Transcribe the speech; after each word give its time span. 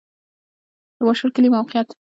د 0.97 0.99
واشر 1.05 1.29
کلی 1.35 1.49
موقعیت 1.55 1.87